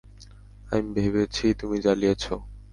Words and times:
আমি 0.71 0.89
ভেবেছি 0.95 1.45
তুমি 1.59 1.77
জ্বালিয়েছ। 1.83 2.23